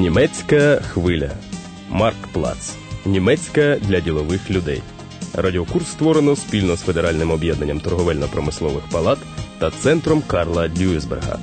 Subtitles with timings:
[0.00, 1.30] Німецька хвиля.
[1.90, 2.74] Марк Плац.
[3.06, 4.82] Німецька для ділових людей.
[5.34, 9.18] Радіокурс створено спільно з Федеральним об'єднанням торговельно-промислових палат
[9.58, 11.38] та центром Карла Дюйсберга.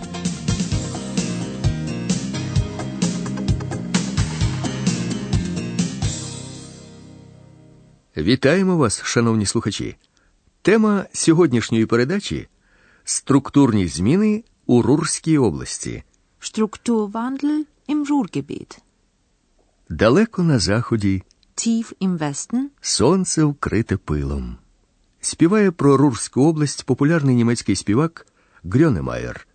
[8.17, 9.95] Вітаємо вас, шановні слухачі.
[10.61, 12.47] Тема сьогоднішньої передачі
[13.03, 16.03] структурні зміни у Рурській області.
[16.39, 18.79] Strukturwandel im Ruhrgebiet.
[19.89, 21.23] Далеко на заході
[21.55, 24.57] Tief im Westen сонце вкрите пилом.
[25.21, 28.27] Співає про Рурську область популярний німецький співак
[28.63, 29.47] Грьонемаєр.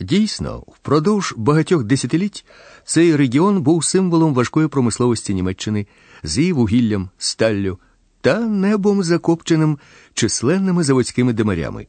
[0.00, 2.44] Дійсно, впродовж багатьох десятиліть
[2.84, 5.86] цей регіон був символом важкої промисловості Німеччини
[6.22, 7.78] з її вугіллям, сталлю
[8.20, 9.78] та небом закопченим
[10.14, 11.86] численними заводськими димарями.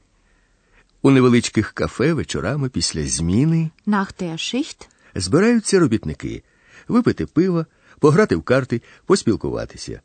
[1.06, 6.44] У невеличких кафе вечорами після зміни nach der Schicht збираються робітники
[6.88, 7.66] випити пива,
[8.00, 10.02] пограти в карти, поспілкуватися.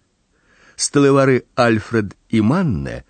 [0.76, 3.02] Стелевари Альфред і Манне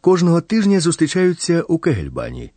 [0.00, 2.52] кожного тижня зустрічаються у Кегельбані.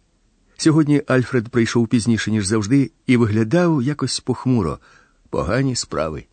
[0.57, 4.79] Сьогодні Альфред прийшов пізніше, ніж завжди, і виглядав якось похмуро.
[5.29, 6.25] Погані справи.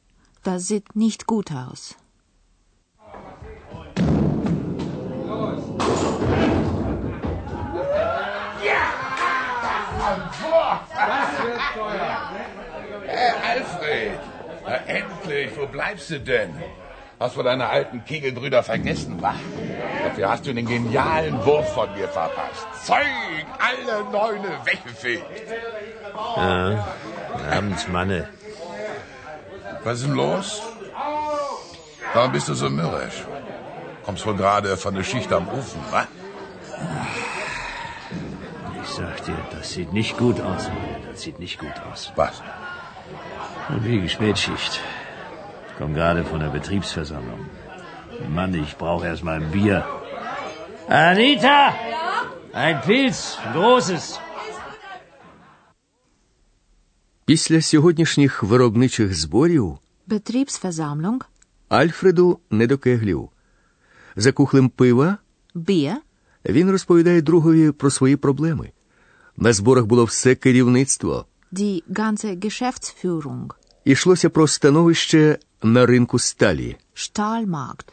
[0.44, 1.96] Das sieht nicht gut aus.
[13.24, 14.18] Hey, Alfred!
[14.66, 16.52] Na endlich, wo bleibst du denn?
[17.18, 19.34] Hast wohl deine alten Kegelbrüder vergessen, wa?
[20.04, 22.66] Dafür hast du den genialen Wurf von mir verpasst.
[22.84, 23.06] Zeug,
[23.58, 25.24] alle Neune weggefegt.
[26.36, 26.86] Ja,
[27.50, 28.28] abends, Manne.
[29.84, 30.62] Was ist denn los?
[32.12, 33.24] Warum bist du so mürrisch?
[34.04, 36.06] Kommst wohl gerade von der Schicht am Ofen, wa?
[38.82, 40.98] Ich sag dir, das sieht nicht gut aus, Manne.
[41.10, 42.12] Das sieht nicht gut aus.
[42.16, 42.42] Was?
[43.70, 44.72] Und wegen Spätschicht.
[45.68, 47.40] Ich komm gerade von der Betriebsversammlung.
[48.28, 49.84] Mann, ich brauche erst mal ein Bier.
[50.88, 51.74] Anita!
[52.52, 54.18] Ein Pilz, ein großes.
[57.24, 61.20] Після сьогоднішніх виробничих зборів Betriebsversammlung,
[61.68, 63.28] Альфреду не до кеглів.
[64.16, 65.18] За кухлем пива
[65.54, 65.94] Bier,
[66.44, 68.70] він розповідає другові про свої проблеми.
[69.36, 71.26] На зборах було все керівництво.
[71.60, 73.44] Die ganze Geschäftsführung,
[73.84, 77.88] Ішлося про становище на ринку сталі, Stahlmarkt,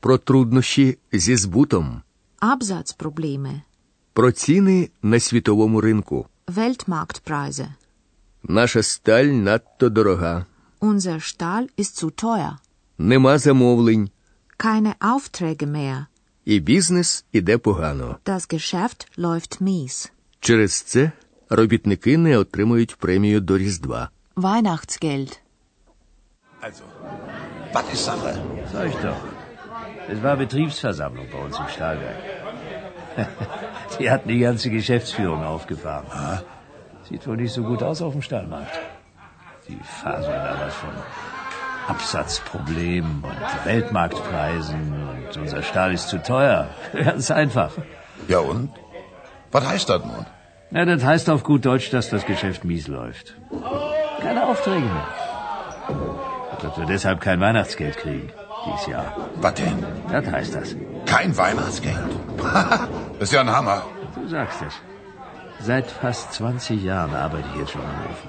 [0.00, 2.02] про труднощі зі збутом,
[2.40, 3.60] Absatzprobleme,
[4.12, 6.26] про ціни на світовому ринку.
[6.46, 7.66] Weltmarktpreise.
[8.42, 10.46] Наша сталь надто дорога,
[10.80, 12.52] Unser Stahl ist zu teuer.
[12.98, 14.10] нема замовлень,
[14.58, 16.06] Keine Aufträge mehr.
[16.44, 18.16] і бізнес іде погано.
[18.24, 20.10] Das Geschäft läuft mies.
[20.40, 21.12] Через це
[21.49, 24.09] робітники не отримують премію до Різдва.
[24.35, 25.39] Weihnachtsgeld.
[26.61, 26.83] Also,
[27.73, 28.33] was ist Sache?
[28.73, 29.21] Sag ich doch.
[30.13, 32.21] Es war Betriebsversammlung bei uns im Stahlwerk.
[33.99, 36.07] Die hatten die ganze Geschäftsführung aufgefahren.
[37.09, 38.75] Sieht wohl nicht so gut aus auf dem Stahlmarkt.
[39.67, 40.95] Die faseln da was von
[41.87, 46.67] Absatzproblemen und Weltmarktpreisen und unser Stahl ist zu teuer.
[46.93, 47.71] Ganz einfach.
[48.27, 48.71] Ja und?
[49.51, 50.25] Was heißt das nun?
[50.72, 53.34] Na, das heißt auf gut Deutsch, dass das Geschäft mies läuft.
[54.20, 55.08] Keine Aufträge mehr.
[56.62, 58.30] Dass wir deshalb kein Weihnachtsgeld kriegen
[58.66, 59.16] dieses Jahr.
[59.36, 59.84] Was denn?
[60.10, 60.76] Das heißt das.
[61.06, 61.98] Kein Weihnachtsgeld?
[63.18, 63.82] das ist ja ein Hammer.
[64.14, 64.74] Du sagst es.
[65.60, 68.28] Seit fast 20 Jahren arbeite ich jetzt schon am Ofen.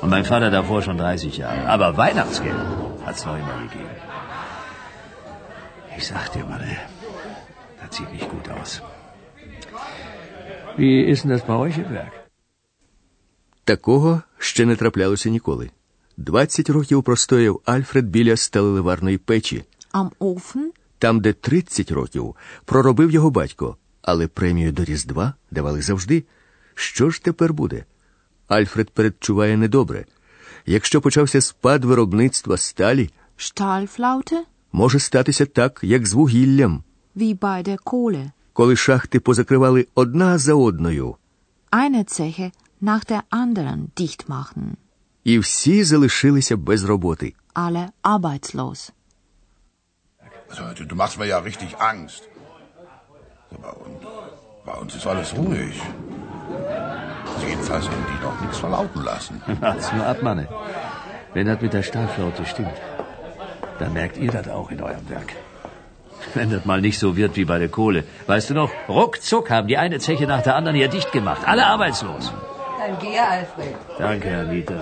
[0.00, 1.68] Und mein Vater davor schon 30 Jahre.
[1.68, 2.56] Aber Weihnachtsgeld
[3.04, 3.90] hat's noch immer gegeben.
[5.96, 6.78] Ich sag dir, ey,
[7.80, 8.82] das sieht nicht gut aus.
[10.78, 12.12] Wie ist das bei euch im Werk?
[13.64, 15.70] Такого ще не траплялося ніколи.
[16.16, 20.66] 20 років простояв Альфред біля сталеливарної печі, Am Ofen
[20.98, 26.24] там, де 30 років проробив його батько, але премію до Різдва давали завжди.
[26.74, 27.84] Що ж тепер буде?
[28.48, 30.04] Альфред передчуває недобре.
[30.66, 34.38] Якщо почався спад виробництва сталі, Stahlflaute
[34.72, 36.84] може статися так, як з вугіллям,
[37.16, 38.30] wie bei der Kohle.
[38.53, 41.15] коли шахти позакривали одна за одною,
[41.71, 42.51] Eine Zeche
[42.81, 44.75] nach der anderen dicht machen.
[45.23, 47.33] і всі залишилися без роботи.
[47.53, 48.91] Alle arbeitslos.
[50.49, 52.21] Also, du, du machst mir ja richtig Angst.
[53.51, 53.99] So, bei, uns,
[54.67, 55.75] bei uns ist alles ruhig.
[57.33, 59.35] Also jedenfalls haben die noch nichts verlauten lassen.
[59.61, 60.45] Wart's nur ab, Manne.
[61.33, 62.77] Wenn das mit der Stahlflaute stimmt,
[63.79, 65.29] dann merkt ihr das auch in eurem Werk.
[66.33, 68.03] Wenn das mal nicht so wird wie bei der Kohle.
[68.27, 71.41] Weißt du noch, ruckzuck haben die eine Zeche nach der anderen hier dicht gemacht.
[71.45, 72.33] Alle arbeitslos.
[72.79, 73.75] Dann geh, Alfred.
[73.97, 74.79] Danke, Anita.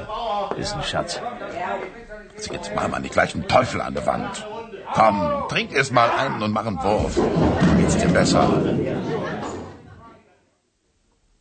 [0.58, 1.22] ist ein Schatz.
[2.36, 4.46] Also jetzt mal mal nicht gleich einen Teufel an der Wand.
[4.94, 5.16] Komm,
[5.50, 7.16] trink erst mal einen und mach einen Wurf.
[7.78, 8.44] Geht's dir besser?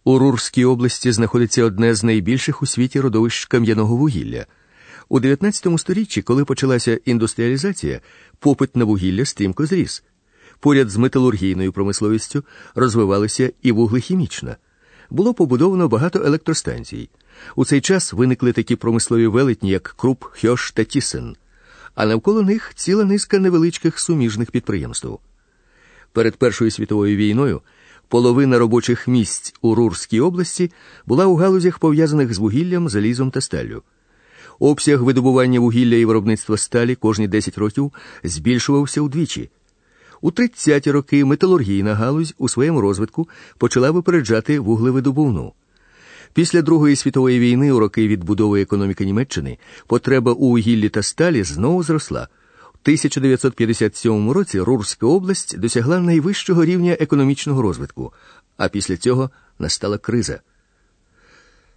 [0.06, 4.46] У Рурській області знаходиться одне з найбільших у світі родовищ кам'яного вугілля.
[5.11, 8.01] У 19 сторіччі, коли почалася індустріалізація,
[8.39, 10.03] попит на вугілля стрімко зріс.
[10.59, 12.43] Поряд з металургійною промисловістю
[12.75, 14.57] розвивалася і вуглехімічна.
[15.09, 17.09] Було побудовано багато електростанцій.
[17.55, 21.35] У цей час виникли такі промислові велетні, як Круп, Хьош та Тісен,
[21.95, 25.17] а навколо них ціла низка невеличких суміжних підприємств.
[26.13, 27.61] Перед Першою світовою війною
[28.07, 30.71] половина робочих місць у Рурській області
[31.05, 33.83] була у галузях, пов'язаних з вугіллям, залізом та сталлю.
[34.59, 39.49] Обсяг видобування вугілля і виробництва сталі кожні 10 років збільшувався удвічі.
[40.21, 45.53] У 30-ті роки металургійна галузь у своєму розвитку почала випереджати вуглевидобувну.
[46.33, 49.57] Після Другої світової війни, у роки відбудови економіки Німеччини,
[49.87, 52.27] потреба у вугіллі та сталі знову зросла.
[52.63, 58.13] У 1957 році Рурська область досягла найвищого рівня економічного розвитку,
[58.57, 59.29] а після цього
[59.59, 60.39] настала криза.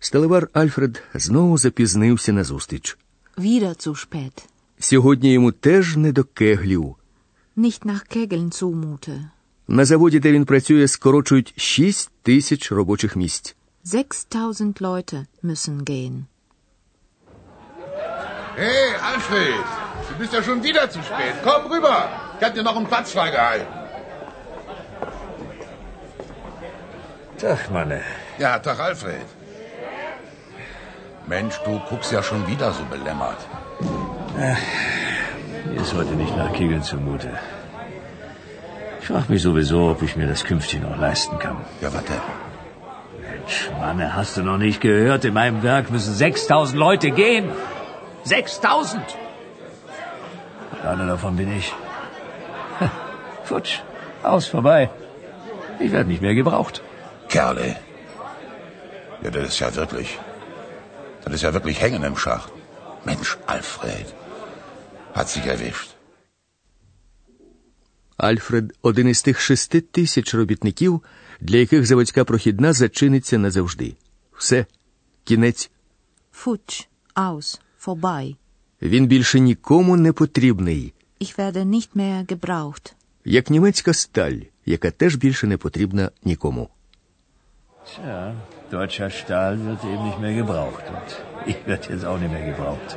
[0.04, 2.98] Сталевар Альфред знову запізнився на зустріч.
[3.38, 4.44] Wieder zu spät.
[4.78, 6.96] Сьогодні йому теж не до кеглів.
[7.56, 9.20] Nicht nach Kegeln zumute.
[9.68, 13.56] На заводі, де він працює, скорочують 6 тисяч робочих місць.
[13.84, 16.24] 6000 Leute müssen gehen.
[18.56, 19.64] Hey, Alfred,
[20.08, 21.34] du bist ja schon wieder zu spät.
[21.44, 21.98] Komm rüber.
[22.36, 23.66] Ich hab dir noch einen Platz freigehalten.
[27.40, 28.00] Tag, Manne.
[28.38, 29.41] Ja, Tag, Alfred.
[31.26, 33.38] Mensch, du guckst ja schon wieder so belämmert.
[35.66, 37.30] Mir ist heute nicht nach Kegeln zumute.
[39.00, 41.56] Ich frage mich sowieso, ob ich mir das künftig noch leisten kann.
[41.80, 42.14] Ja, warte.
[43.20, 45.24] Mensch, Manne, hast du noch nicht gehört?
[45.24, 47.50] In meinem Werk müssen 6000 Leute gehen.
[48.24, 49.02] 6000!
[50.84, 51.72] Einer davon bin ich.
[53.44, 53.80] Futsch,
[54.22, 54.90] aus, vorbei.
[55.78, 56.82] Ich werde nicht mehr gebraucht.
[57.28, 57.76] Kerle.
[59.22, 60.18] Ja, das ist ja wirklich.
[61.24, 62.50] Das ist ja wirklich hängen im Schacht.
[63.04, 64.06] Mensch, Alfred.
[65.14, 65.90] Hat sich erwischt.
[68.16, 71.02] Альфред один із тих шести тисяч робітників,
[71.40, 73.96] для яких заводська прохідна зачиниться назавжди.
[74.38, 74.66] Все,
[75.24, 75.70] кінець.
[76.44, 78.36] Futsch, aus, vorbei.
[78.82, 82.94] Він більше нікому не потрібний, Ich werde nicht mehr gebraucht.
[83.24, 86.68] як німецька сталь, яка теж більше не потрібна нікому.
[87.84, 88.32] Tja,
[88.70, 90.84] deutscher Stahl wird eben nicht mehr gebraucht.
[90.88, 91.10] Und
[91.46, 92.96] ich werde jetzt auch nicht mehr gebraucht.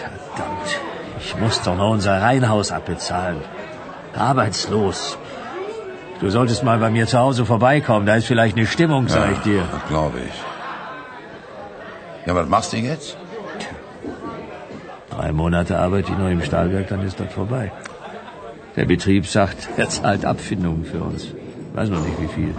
[0.00, 0.80] Verdammt,
[1.20, 3.40] ich muss doch noch unser Reihenhaus abbezahlen.
[4.16, 5.18] Arbeitslos.
[6.20, 8.06] Du solltest mal bei mir zu Hause vorbeikommen.
[8.06, 9.62] Da ist vielleicht eine Stimmung, sag ich dir.
[9.70, 10.34] Das glaube ich.
[12.26, 13.16] Ja, was machst du jetzt?
[15.10, 17.70] Drei Monate arbeite ich noch im Stahlwerk, dann ist das vorbei.
[18.74, 21.28] Der Betrieb sagt, er zahlt Abfindungen für uns.
[21.74, 22.54] Weiß noch nicht wie viel.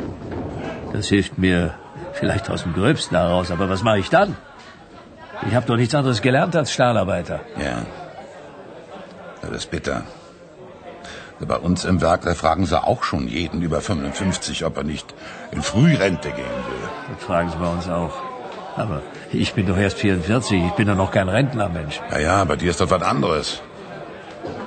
[0.95, 1.73] Das hilft mir
[2.13, 4.37] vielleicht aus dem Gröbsten heraus, aber was mache ich dann?
[5.45, 7.41] Ich habe doch nichts anderes gelernt als Stahlarbeiter.
[7.61, 7.85] Ja.
[9.41, 10.03] Das ist bitter.
[11.41, 15.13] Bei uns im Werk, da fragen sie auch schon jeden über 55, ob er nicht
[15.51, 16.89] in Frührente gehen will.
[17.13, 18.13] Das fragen sie bei uns auch.
[18.77, 19.01] Aber
[19.33, 21.99] ich bin doch erst 44, ich bin doch noch kein Rentner, Mensch.
[22.09, 23.61] Ja, ja, bei dir ist das was anderes.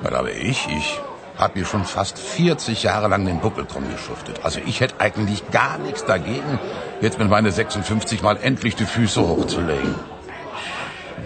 [0.02, 1.00] Weil aber ich, ich
[1.38, 4.36] habe mir schon fast 40 Jahre lang den Buckel drum geschuftet.
[4.44, 6.60] Also ich hätte eigentlich gar nichts dagegen,
[7.01, 9.96] jetzt mit meine 56 mal endlich die Füße hochzulegen.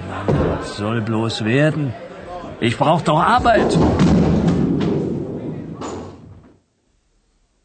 [0.09, 1.93] Mann, was soll bloß werden?
[2.59, 3.77] Ich brauche doch Arbeit.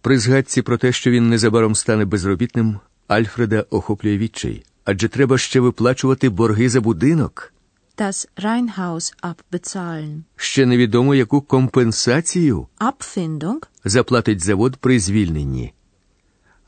[0.03, 4.65] При згадці про те, що він незабаром стане безробітним, Альфреда охоплює відчай.
[4.85, 7.53] Адже треба ще виплачувати борги за будинок.
[7.98, 10.24] Das Reinhaus abbezahlen.
[10.36, 13.60] Ще невідомо, яку компенсацію Abfindung?
[13.86, 15.74] заплатить завод при звільненні.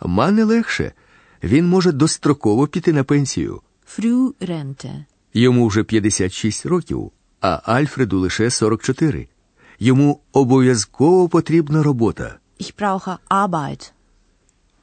[0.05, 0.91] Мане легше.
[1.43, 3.62] Він може достроково піти на пенсію.
[3.98, 5.05] Frührente.
[5.33, 9.27] Йому вже 56 років, а Альфреду лише 44.
[9.79, 12.39] Йому обов'язково потрібна робота.
[12.59, 13.91] Ich brauche Arbeit.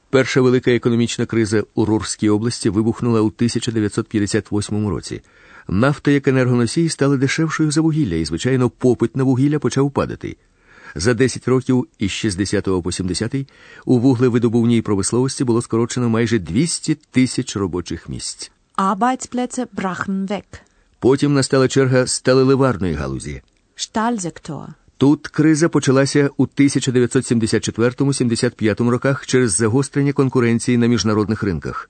[0.09, 5.21] Перша велика економічна криза у Рурській області вибухнула у 1958 році.
[5.67, 10.37] Нафта як енергоносій стала дешевшою за вугілля, і, звичайно, попит на вугілля почав падати.
[10.95, 13.35] За 10 років із 60 по 70
[13.85, 18.51] у вуглевидобувній промисловості було скорочено майже 200 тисяч робочих місць.
[18.77, 20.43] Arbeitsplätze brachen weg.
[20.99, 23.41] Потім настала черга сталеливарної галузі.
[23.77, 24.67] Stahlsektor.
[24.97, 31.89] Тут криза почалася у 1974-75 роках через загострення конкуренції на міжнародних ринках.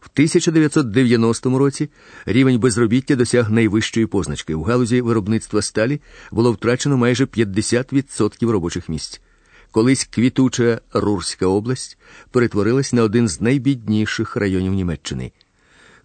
[0.00, 1.88] В 1990 році
[2.26, 4.54] рівень безробіття досяг найвищої позначки.
[4.54, 9.20] У галузі виробництва сталі було втрачено майже 50% робочих місць.
[9.70, 11.98] Колись квітуча Рурська область
[12.30, 15.32] перетворилась на один з найбідніших районів Німеччини.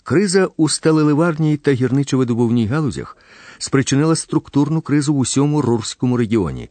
[0.07, 3.17] Криза у сталеливарній та гірничо-видобувній галузях
[3.57, 6.69] спричинила структурну кризу в усьому Рурському регіоні.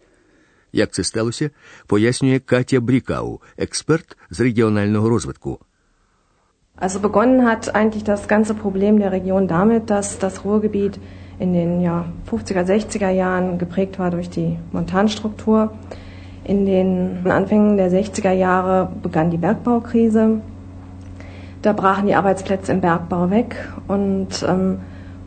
[0.72, 1.50] Як це сталося,
[1.86, 5.58] пояснює Катя Брікау, експерт з регіонального розвитку.
[6.82, 10.94] Also begonnen hat eigentlich das ganze Problem der Region damit, dass das Ruhrgebiet
[11.40, 11.96] in den ja,
[12.30, 15.58] 50er, 60er Jahren geprägt war durch die Montanstruktur.
[16.52, 16.90] In den
[17.40, 20.22] Anfängen der 60er Jahre begann die Bergbaukrise.
[21.63, 23.55] Da brachen die Arbeitsplätze im Bergbau weg
[23.87, 24.79] und ähm,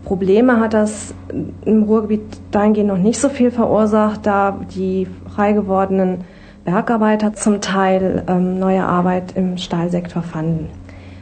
[0.05, 1.15] Probleme hat das
[1.65, 6.25] im Ruhrgebiet dahingehend noch nicht so viel verursacht, da die frei gewordenen
[6.65, 10.69] Bergarbeiter zum Teil ähm, neue Arbeit im Stahlsektor fanden.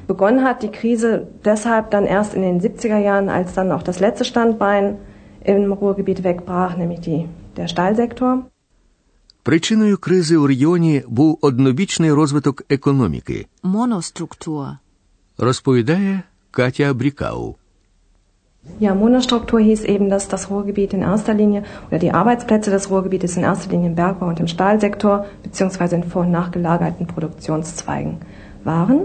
[0.06, 4.00] Begonnen hat die Krise deshalb dann erst in den 70er Jahren, als dann auch das
[4.00, 4.96] letzte Standbein
[5.44, 8.44] im Ruhrgebiet wegbrach, nämlich die, der Stahlsektor.
[9.42, 14.66] Причиною кризи у регіоні був однобічний розвиток економіки, Monostruktur.
[15.38, 17.56] розповідає Катя Брікау.
[18.78, 23.36] Ja, Monostruktur hieß eben, dass das Ruhrgebiet in erster Linie oder die Arbeitsplätze des Ruhrgebietes
[23.38, 28.18] in erster Linie im Bergbau und im Stahlsektor beziehungsweise in vor- und nachgelagerten Produktionszweigen
[28.64, 28.98] waren.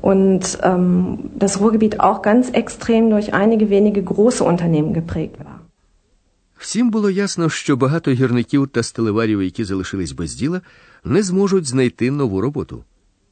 [0.00, 5.56] Und ähm, das Ruhrgebiet auch ganz extrem durch einige wenige große Unternehmen geprägt war.
[6.58, 10.60] Всім було ясно, що багато гірників та стелеварів, які залишились без діла,
[11.04, 12.84] не зможуть знайти нову роботу.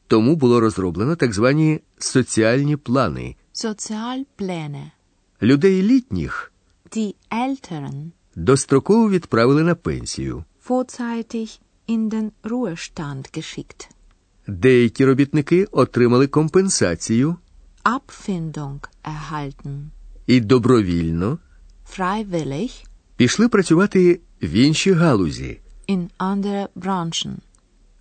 [0.10, 3.36] Тому було розроблено так звані соціальні плани.
[3.54, 4.92] Sozialpläne.
[5.42, 6.52] Людей літніх
[6.92, 10.44] Die Älteren достроково відправили на пенсію.
[10.70, 13.90] vorzeitig in den Ruhestand geschickt.
[14.48, 17.36] Деякі робітники отримали компенсацію
[17.84, 19.84] Abfindung erhalten.
[20.28, 21.40] і добровільно
[21.98, 22.86] Freiwillig
[23.16, 25.60] пішли працювати в інші галузі.
[25.90, 27.32] in andere Branchen.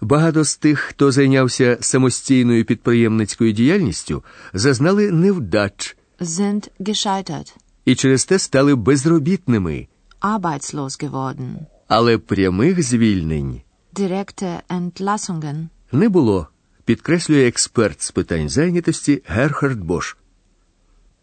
[0.00, 7.54] Багато з тих, хто зайнявся самостійною підприємницькою діяльністю, зазнали невдач Sind gescheitert.
[7.84, 9.86] і через те стали безробітними,
[10.20, 11.56] Arbeitslos geworden.
[11.88, 13.60] але прямих звільнень
[13.94, 15.66] Direkte Entlassungen.
[15.92, 16.46] не було,
[16.84, 20.16] підкреслює експерт з питань зайнятості Герхард Бош.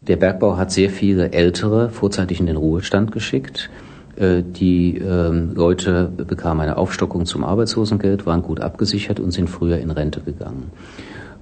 [0.06, 3.70] Der Bergbau hat sehr viele Ältere vorzeitig in den Ruhestand geschickt.
[4.15, 9.77] Äh, Die ähm, Leute bekamen eine Aufstockung zum Arbeitslosengeld, waren gut abgesichert und sind früher
[9.77, 10.71] in Rente gegangen.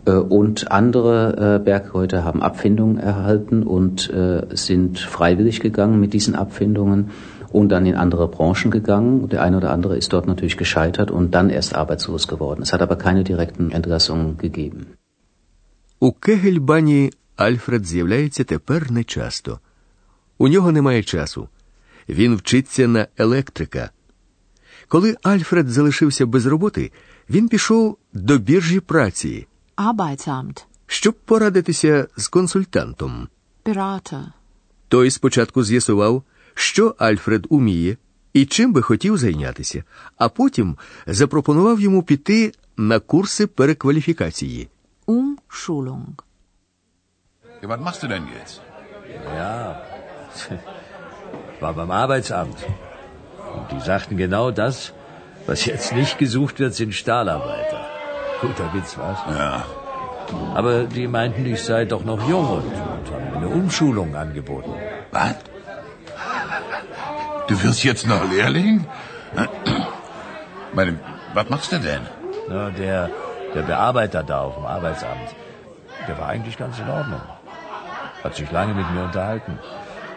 [0.05, 6.35] Äh, Und andere äh, Bergleute haben Abfindungen erhalten und äh, sind freiwillig gegangen mit diesen
[6.35, 7.09] Abfindungen
[7.51, 9.27] und dann in andere Branchen gegangen.
[9.29, 12.61] Der eine oder andere ist dort natürlich gescheitert und dann erst arbeitslos geworden.
[12.61, 14.85] Es hat aber keine direkten Entlassungen gegeben.
[16.01, 19.59] У Кегельбані Альфред з'являється тепер нечасто.
[20.37, 21.47] У нього немає часу.
[22.08, 23.90] Він вчиться на електрика.
[24.88, 26.92] Коли Альфред залишився без роботи,
[27.30, 29.46] він пішов до біржі праці,
[29.76, 30.64] Arbeitsamt.
[30.86, 33.28] щоб порадитися з консультантом.
[33.64, 34.24] Berater.
[34.88, 36.22] Той спочатку з'ясував,
[36.54, 37.96] що Альфред уміє
[38.32, 39.84] і чим би хотів зайнятися,
[40.16, 44.68] а потім запропонував йому піти на курси перекваліфікації.
[45.06, 46.06] Umschulung.
[47.62, 48.54] Ja, was machst du denn jetzt?
[49.40, 49.54] Ja,
[51.60, 52.58] war beim Arbeitsamt.
[53.54, 54.92] Und die sagten genau das,
[55.46, 57.80] was jetzt nicht gesucht wird, sind Stahlarbeiter.
[58.40, 59.18] Guter Witz, was?
[59.36, 59.64] Ja.
[60.54, 64.72] Aber die meinten, ich sei doch noch jung und, und haben mir eine Umschulung angeboten.
[65.10, 65.36] Was?
[67.46, 68.86] Du wirst jetzt noch Lehrling?
[70.72, 70.98] Meine,
[71.34, 72.00] was machst du denn?
[72.48, 73.10] Na, der,
[73.54, 75.34] der Bearbeiter da auf dem Arbeitsamt,
[76.08, 77.20] der war eigentlich ganz in Ordnung.
[78.22, 79.58] Hat sich lange mit mir unterhalten,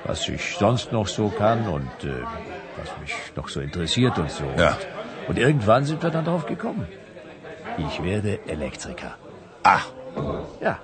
[0.05, 2.23] was ich sonst noch so kann und äh,
[2.77, 4.45] was mich noch so interessiert und so.
[4.57, 4.77] Ja.
[5.27, 6.87] Und, irgendwann sind wir dann drauf gekommen.
[7.77, 9.15] Ich werde Elektriker.
[9.63, 9.87] Ach,
[10.61, 10.79] Ja.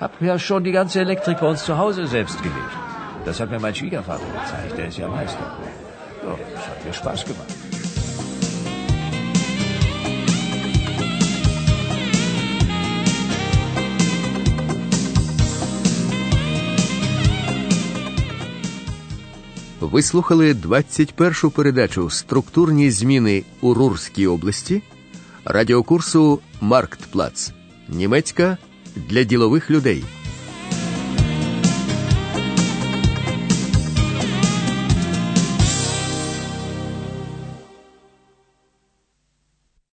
[0.00, 2.74] Hab ja schon die ganze Elektrik bei uns zu Hause selbst gelegt.
[3.24, 5.46] Das hat mir mein Schwiegervater gezeigt, der ist ja Meister.
[6.22, 7.55] Ja, das hat mir Spaß gemacht.
[19.86, 24.82] Ви слухали 21-шу передачу Структурні зміни у Рурській області
[25.44, 27.52] радіокурсу Марктплац.
[27.88, 28.58] Німецька
[28.96, 30.04] для ділових людей.